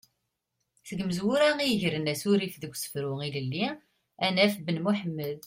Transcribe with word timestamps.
Seg 0.87 0.97
yimezwura 0.99 1.49
i 1.65 1.67
yegren 1.69 2.11
asurif 2.13 2.55
deg 2.61 2.73
usefru 2.75 3.13
ilelli 3.27 3.67
ad 4.25 4.31
naf 4.35 4.53
Ben 4.65 4.81
Muḥemmed. 4.85 5.39